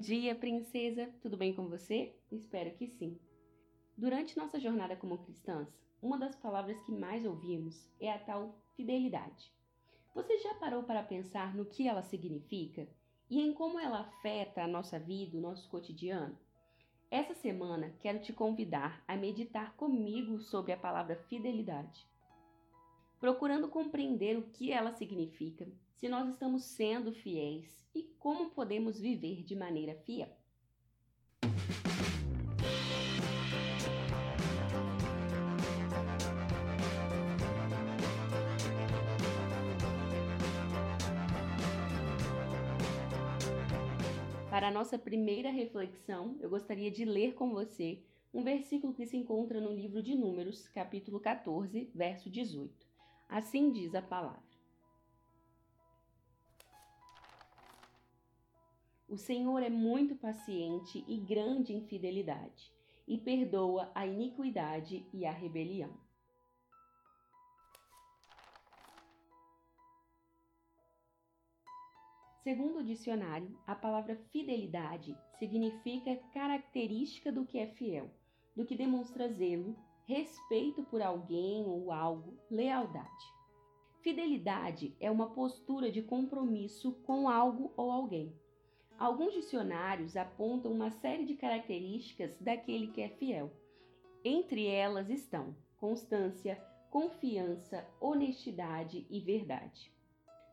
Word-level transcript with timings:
dia, 0.00 0.34
princesa! 0.34 1.12
Tudo 1.20 1.36
bem 1.36 1.54
com 1.54 1.68
você? 1.68 2.16
Espero 2.32 2.70
que 2.72 2.88
sim. 2.88 3.20
Durante 3.94 4.34
nossa 4.34 4.58
jornada 4.58 4.96
como 4.96 5.18
cristãs, 5.18 5.68
uma 6.00 6.18
das 6.18 6.34
palavras 6.34 6.80
que 6.84 6.90
mais 6.90 7.26
ouvimos 7.26 7.86
é 8.00 8.10
a 8.10 8.18
tal 8.18 8.58
fidelidade. 8.74 9.52
Você 10.14 10.38
já 10.38 10.54
parou 10.54 10.84
para 10.84 11.02
pensar 11.02 11.54
no 11.54 11.66
que 11.66 11.86
ela 11.86 12.02
significa 12.02 12.88
e 13.28 13.42
em 13.42 13.52
como 13.52 13.78
ela 13.78 14.00
afeta 14.00 14.62
a 14.62 14.66
nossa 14.66 14.98
vida, 14.98 15.36
o 15.36 15.40
nosso 15.40 15.68
cotidiano? 15.68 16.36
Essa 17.10 17.34
semana 17.34 17.94
quero 18.00 18.20
te 18.20 18.32
convidar 18.32 19.04
a 19.06 19.16
meditar 19.16 19.76
comigo 19.76 20.40
sobre 20.40 20.72
a 20.72 20.78
palavra 20.78 21.16
fidelidade 21.28 22.08
procurando 23.20 23.68
compreender 23.68 24.38
o 24.38 24.42
que 24.42 24.72
ela 24.72 24.92
significa, 24.92 25.68
se 25.92 26.08
nós 26.08 26.26
estamos 26.30 26.64
sendo 26.64 27.12
fiéis 27.12 27.86
e 27.94 28.02
como 28.18 28.48
podemos 28.48 28.98
viver 28.98 29.44
de 29.44 29.54
maneira 29.54 29.94
fiel. 29.94 30.30
Para 44.48 44.68
a 44.68 44.70
nossa 44.70 44.98
primeira 44.98 45.50
reflexão, 45.50 46.38
eu 46.40 46.48
gostaria 46.48 46.90
de 46.90 47.04
ler 47.04 47.34
com 47.34 47.50
você 47.50 48.02
um 48.32 48.42
versículo 48.42 48.94
que 48.94 49.06
se 49.06 49.16
encontra 49.16 49.60
no 49.60 49.72
livro 49.72 50.02
de 50.02 50.14
Números, 50.14 50.68
capítulo 50.68 51.20
14, 51.20 51.90
verso 51.94 52.30
18. 52.30 52.89
Assim 53.30 53.70
diz 53.70 53.94
a 53.94 54.02
palavra. 54.02 54.42
O 59.08 59.16
Senhor 59.16 59.62
é 59.62 59.70
muito 59.70 60.16
paciente 60.16 61.04
e 61.06 61.16
grande 61.16 61.72
em 61.72 61.86
fidelidade, 61.86 62.72
e 63.06 63.16
perdoa 63.16 63.90
a 63.94 64.04
iniquidade 64.04 65.06
e 65.12 65.24
a 65.24 65.30
rebelião. 65.30 65.96
Segundo 72.42 72.78
o 72.78 72.84
dicionário, 72.84 73.56
a 73.64 73.76
palavra 73.76 74.16
fidelidade 74.32 75.16
significa 75.38 76.16
característica 76.32 77.30
do 77.30 77.46
que 77.46 77.58
é 77.58 77.68
fiel, 77.68 78.10
do 78.56 78.66
que 78.66 78.76
demonstra 78.76 79.28
zelo, 79.28 79.76
respeito 80.10 80.82
por 80.82 81.00
alguém 81.00 81.64
ou 81.64 81.92
algo, 81.92 82.36
lealdade. 82.50 83.32
Fidelidade 84.02 84.92
é 84.98 85.08
uma 85.08 85.30
postura 85.30 85.88
de 85.88 86.02
compromisso 86.02 86.92
com 87.04 87.28
algo 87.28 87.72
ou 87.76 87.92
alguém. 87.92 88.34
Alguns 88.98 89.32
dicionários 89.32 90.16
apontam 90.16 90.72
uma 90.72 90.90
série 90.90 91.24
de 91.24 91.34
características 91.34 92.36
daquele 92.40 92.88
que 92.88 93.00
é 93.00 93.08
fiel. 93.08 93.52
Entre 94.24 94.66
elas 94.66 95.08
estão 95.08 95.54
constância, 95.78 96.60
confiança, 96.90 97.86
honestidade 98.00 99.06
e 99.08 99.20
verdade. 99.20 99.92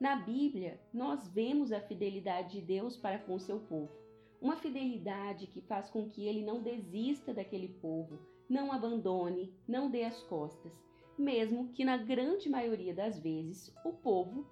Na 0.00 0.16
Bíblia, 0.16 0.80
nós 0.92 1.28
vemos 1.28 1.70
a 1.70 1.80
fidelidade 1.80 2.58
de 2.58 2.66
Deus 2.66 2.96
para 2.96 3.20
com 3.20 3.38
seu 3.38 3.60
povo, 3.60 3.92
uma 4.40 4.56
fidelidade 4.56 5.46
que 5.46 5.60
faz 5.62 5.90
com 5.90 6.08
que 6.08 6.26
ele 6.26 6.44
não 6.44 6.62
desista 6.62 7.32
daquele 7.32 7.68
povo, 7.68 8.18
não 8.48 8.72
abandone, 8.72 9.54
não 9.66 9.90
dê 9.90 10.04
as 10.04 10.22
costas, 10.24 10.72
mesmo 11.16 11.68
que 11.68 11.84
na 11.84 11.96
grande 11.96 12.48
maioria 12.48 12.94
das 12.94 13.18
vezes 13.18 13.74
o 13.84 13.92
povo, 13.92 14.46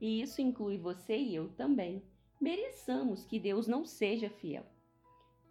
e 0.00 0.22
isso 0.22 0.40
inclui 0.40 0.78
você 0.78 1.16
e 1.16 1.34
eu 1.34 1.48
também, 1.50 2.02
mereçamos 2.40 3.24
que 3.24 3.38
Deus 3.38 3.66
não 3.66 3.84
seja 3.84 4.28
fiel. 4.28 4.64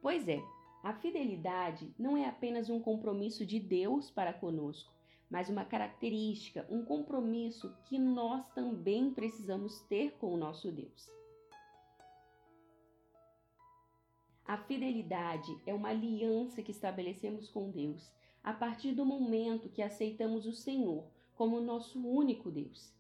Pois 0.02 0.28
é, 0.28 0.42
a 0.84 0.94
fidelidade 0.94 1.94
não 1.98 2.18
é 2.18 2.26
apenas 2.26 2.70
um 2.70 2.80
compromisso 2.80 3.46
de 3.46 3.60
Deus 3.60 4.12
para 4.12 4.34
conosco, 4.34 4.92
mas 5.30 5.50
uma 5.50 5.66
característica, 5.66 6.68
um 6.70 6.84
compromisso 6.84 7.74
que 7.86 7.98
nós 7.98 8.48
também 8.50 9.14
precisamos 9.14 9.82
ter 9.84 10.12
com 10.18 10.34
o 10.34 10.38
nosso 10.38 10.72
Deus. 10.72 11.10
A 14.54 14.58
fidelidade 14.58 15.60
é 15.66 15.74
uma 15.74 15.90
aliança 15.90 16.62
que 16.62 16.70
estabelecemos 16.70 17.50
com 17.50 17.72
Deus 17.72 18.14
a 18.44 18.54
partir 18.54 18.92
do 18.92 19.04
momento 19.04 19.68
que 19.68 19.82
aceitamos 19.82 20.46
o 20.46 20.54
Senhor 20.54 21.06
como 21.34 21.60
nosso 21.60 22.00
único 22.08 22.52
Deus. 22.52 22.94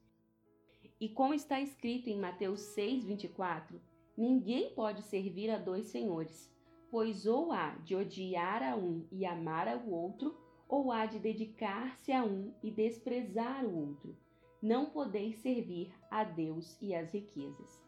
E 0.99 1.07
como 1.07 1.31
está 1.31 1.61
escrito 1.61 2.09
em 2.09 2.17
Mateus 2.17 2.59
6:24, 2.75 3.79
ninguém 4.17 4.73
pode 4.73 5.03
servir 5.03 5.51
a 5.51 5.59
dois 5.59 5.89
senhores, 5.89 6.51
pois 6.89 7.27
ou 7.27 7.51
há 7.51 7.75
de 7.85 7.95
odiar 7.95 8.63
a 8.63 8.75
um 8.75 9.05
e 9.11 9.23
amar 9.23 9.67
ao 9.67 9.87
outro, 9.87 10.35
ou 10.67 10.91
há 10.91 11.05
de 11.05 11.19
dedicar-se 11.19 12.11
a 12.11 12.23
um 12.23 12.51
e 12.63 12.71
desprezar 12.71 13.63
o 13.63 13.89
outro. 13.89 14.17
Não 14.59 14.87
podeis 14.87 15.35
servir 15.35 15.93
a 16.09 16.23
Deus 16.23 16.75
e 16.81 16.95
às 16.95 17.13
riquezas. 17.13 17.82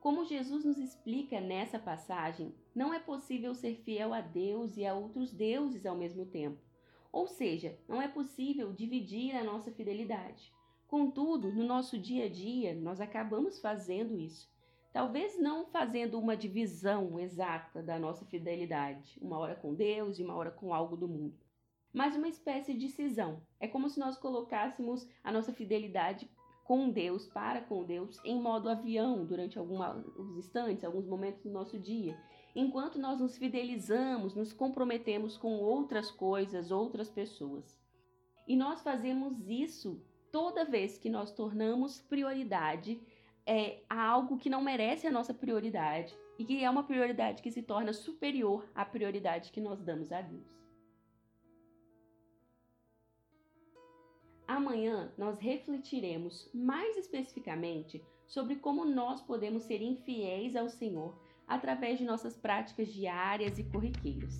Como 0.00 0.24
Jesus 0.24 0.64
nos 0.64 0.78
explica 0.78 1.42
nessa 1.42 1.78
passagem, 1.78 2.54
não 2.74 2.92
é 2.92 2.98
possível 2.98 3.54
ser 3.54 3.76
fiel 3.84 4.14
a 4.14 4.22
Deus 4.22 4.78
e 4.78 4.86
a 4.86 4.94
outros 4.94 5.30
deuses 5.30 5.84
ao 5.84 5.94
mesmo 5.94 6.24
tempo. 6.24 6.58
Ou 7.12 7.26
seja, 7.26 7.78
não 7.86 8.00
é 8.00 8.08
possível 8.08 8.72
dividir 8.72 9.36
a 9.36 9.44
nossa 9.44 9.70
fidelidade. 9.70 10.54
Contudo, 10.88 11.52
no 11.52 11.64
nosso 11.64 11.98
dia 11.98 12.24
a 12.24 12.28
dia, 12.30 12.74
nós 12.74 12.98
acabamos 12.98 13.60
fazendo 13.60 14.18
isso. 14.18 14.50
Talvez 14.90 15.38
não 15.38 15.66
fazendo 15.66 16.18
uma 16.18 16.36
divisão 16.36 17.20
exata 17.20 17.82
da 17.82 17.98
nossa 17.98 18.24
fidelidade, 18.24 19.18
uma 19.20 19.38
hora 19.38 19.54
com 19.54 19.74
Deus 19.74 20.18
e 20.18 20.24
uma 20.24 20.34
hora 20.34 20.50
com 20.50 20.72
algo 20.72 20.96
do 20.96 21.06
mundo, 21.06 21.38
mas 21.92 22.16
uma 22.16 22.26
espécie 22.26 22.72
de 22.72 22.88
cisão. 22.88 23.42
É 23.60 23.68
como 23.68 23.90
se 23.90 24.00
nós 24.00 24.16
colocássemos 24.16 25.06
a 25.22 25.30
nossa 25.30 25.52
fidelidade 25.52 26.28
com 26.70 26.88
Deus, 26.88 27.26
para 27.26 27.60
com 27.60 27.82
Deus, 27.82 28.20
em 28.24 28.40
modo 28.40 28.68
avião 28.68 29.26
durante 29.26 29.58
alguns 29.58 30.36
instantes, 30.38 30.84
alguns 30.84 31.04
momentos 31.04 31.42
do 31.42 31.50
nosso 31.50 31.76
dia. 31.76 32.16
Enquanto 32.54 32.96
nós 32.96 33.18
nos 33.18 33.36
fidelizamos, 33.36 34.36
nos 34.36 34.52
comprometemos 34.52 35.36
com 35.36 35.58
outras 35.58 36.12
coisas, 36.12 36.70
outras 36.70 37.10
pessoas. 37.10 37.76
E 38.46 38.54
nós 38.54 38.82
fazemos 38.82 39.48
isso 39.48 40.00
toda 40.30 40.64
vez 40.64 40.96
que 40.96 41.10
nós 41.10 41.32
tornamos 41.32 42.02
prioridade 42.02 43.00
é, 43.44 43.82
a 43.90 44.00
algo 44.00 44.38
que 44.38 44.48
não 44.48 44.62
merece 44.62 45.08
a 45.08 45.10
nossa 45.10 45.34
prioridade 45.34 46.16
e 46.38 46.44
que 46.44 46.62
é 46.62 46.70
uma 46.70 46.84
prioridade 46.84 47.42
que 47.42 47.50
se 47.50 47.62
torna 47.62 47.92
superior 47.92 48.64
à 48.76 48.84
prioridade 48.84 49.50
que 49.50 49.60
nós 49.60 49.82
damos 49.82 50.12
a 50.12 50.20
Deus. 50.20 50.56
Amanhã 54.60 55.10
nós 55.16 55.40
refletiremos 55.40 56.46
mais 56.52 56.94
especificamente 56.98 58.04
sobre 58.26 58.56
como 58.56 58.84
nós 58.84 59.22
podemos 59.22 59.62
ser 59.62 59.80
infiéis 59.80 60.54
ao 60.54 60.68
Senhor 60.68 61.18
através 61.48 61.98
de 61.98 62.04
nossas 62.04 62.36
práticas 62.36 62.92
diárias 62.92 63.58
e 63.58 63.64
corriqueiras. 63.64 64.36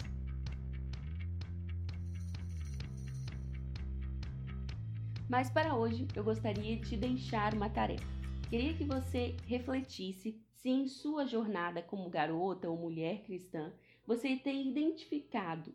Mas 5.26 5.48
para 5.48 5.74
hoje 5.74 6.06
eu 6.14 6.22
gostaria 6.22 6.76
de 6.76 6.90
te 6.90 6.96
deixar 6.98 7.54
uma 7.54 7.70
tarefa. 7.70 8.04
Queria 8.50 8.74
que 8.74 8.84
você 8.84 9.34
refletisse 9.46 10.38
se 10.52 10.68
em 10.68 10.86
sua 10.86 11.24
jornada 11.24 11.80
como 11.80 12.10
garota 12.10 12.68
ou 12.68 12.76
mulher 12.76 13.22
cristã 13.22 13.72
você 14.06 14.36
tem 14.36 14.68
identificado 14.68 15.74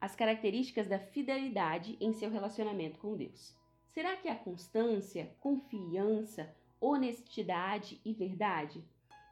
as 0.00 0.16
características 0.16 0.88
da 0.88 0.98
fidelidade 0.98 1.98
em 2.00 2.14
seu 2.14 2.30
relacionamento 2.30 2.98
com 2.98 3.14
Deus. 3.14 3.54
Será 3.96 4.14
que 4.14 4.28
a 4.28 4.36
constância, 4.36 5.34
confiança, 5.40 6.54
honestidade 6.78 7.98
e 8.04 8.12
verdade? 8.12 8.84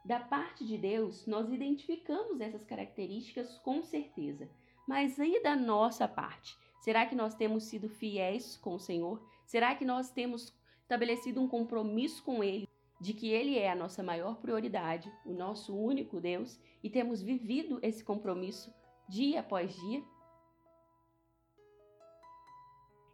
Da 0.03 0.19
parte 0.19 0.65
de 0.65 0.75
Deus, 0.75 1.27
nós 1.27 1.51
identificamos 1.51 2.41
essas 2.41 2.65
características 2.65 3.59
com 3.59 3.83
certeza. 3.83 4.49
Mas 4.87 5.19
e 5.19 5.39
da 5.43 5.55
nossa 5.55 6.07
parte? 6.07 6.57
Será 6.81 7.05
que 7.05 7.13
nós 7.13 7.35
temos 7.35 7.65
sido 7.65 7.87
fiéis 7.87 8.57
com 8.57 8.73
o 8.73 8.79
Senhor? 8.79 9.21
Será 9.45 9.75
que 9.75 9.85
nós 9.85 10.09
temos 10.09 10.51
estabelecido 10.81 11.39
um 11.39 11.47
compromisso 11.47 12.23
com 12.23 12.43
Ele 12.43 12.67
de 12.99 13.13
que 13.13 13.29
Ele 13.29 13.59
é 13.59 13.69
a 13.69 13.75
nossa 13.75 14.01
maior 14.01 14.37
prioridade, 14.37 15.13
o 15.23 15.33
nosso 15.33 15.77
único 15.77 16.19
Deus, 16.19 16.59
e 16.83 16.89
temos 16.89 17.21
vivido 17.21 17.77
esse 17.83 18.03
compromisso 18.03 18.73
dia 19.07 19.41
após 19.41 19.75
dia? 19.75 20.03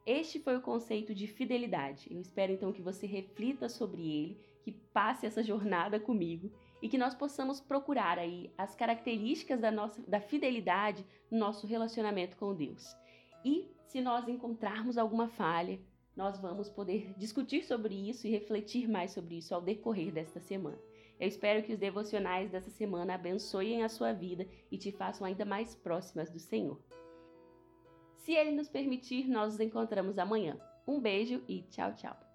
Este 0.06 0.39
foi 0.39 0.57
o 0.57 0.62
conceito 0.62 1.13
de 1.13 1.27
fidelidade. 1.27 2.07
Eu 2.12 2.19
espero 2.19 2.51
então 2.51 2.74
que 2.74 2.81
você 2.81 3.06
reflita 3.06 3.69
sobre 3.69 4.01
ele, 4.01 4.38
que 4.63 4.71
passe 4.71 5.25
essa 5.25 5.44
jornada 5.44 6.00
comigo 6.00 6.51
e 6.81 6.89
que 6.89 6.98
nós 6.98 7.13
possamos 7.13 7.59
procurar 7.59 8.18
aí 8.18 8.51
as 8.57 8.75
características 8.75 9.59
da 9.59 9.69
nossa 9.69 10.01
da 10.07 10.19
fidelidade 10.19 11.06
no 11.30 11.38
nosso 11.38 11.68
relacionamento 11.68 12.36
com 12.36 12.56
Deus. 12.56 12.95
E 13.45 13.69
se 13.86 14.01
nós 14.01 14.27
encontrarmos 14.27 14.98
alguma 14.98 15.27
falha, 15.27 15.80
nós 16.15 16.39
vamos 16.39 16.69
poder 16.69 17.13
discutir 17.18 17.63
sobre 17.63 17.94
isso 18.09 18.25
e 18.25 18.31
refletir 18.31 18.88
mais 18.88 19.12
sobre 19.12 19.38
isso 19.38 19.53
ao 19.53 19.62
decorrer 19.62 20.12
desta 20.12 20.39
semana. 20.39 20.77
Eu 21.19 21.27
espero 21.27 21.63
que 21.63 21.74
os 21.74 21.80
devocionais 21.80 22.50
dessa 22.50 22.71
semana 22.71 23.13
abençoem 23.13 23.83
a 23.83 23.89
sua 23.89 24.12
vida 24.12 24.48
e 24.71 24.77
te 24.77 24.92
façam 24.92 25.25
ainda 25.25 25.45
mais 25.45 25.75
próximas 25.75 26.31
do 26.31 26.39
Senhor. 26.39 26.80
Se 28.24 28.34
Ele 28.34 28.52
nos 28.52 28.70
permitir, 28.70 29.28
nós 29.28 29.54
nos 29.54 29.60
encontramos 29.60 30.20
amanhã. 30.20 30.58
Um 30.88 31.00
beijo 31.00 31.44
e 31.48 31.64
tchau, 31.64 31.94
tchau. 31.96 32.31